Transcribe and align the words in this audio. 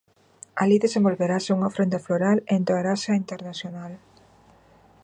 Alí 0.61 0.77
desenvolverase 0.85 1.49
unha 1.55 1.69
ofrenda 1.71 2.03
floral 2.07 2.37
e 2.41 2.51
entoarase 2.59 3.07
a 3.11 3.19
Internacional. 3.23 3.93